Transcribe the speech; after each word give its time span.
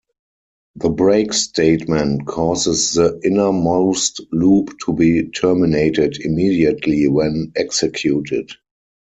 The 0.77 0.89
break 0.89 1.31
statement 1.31 2.25
causes 2.25 2.93
the 2.95 3.19
inner-most 3.23 4.21
loop 4.31 4.71
to 4.87 4.93
be 4.93 5.29
terminated 5.29 6.17
immediately 6.25 7.07
when 7.07 7.51
executed. 7.55 8.49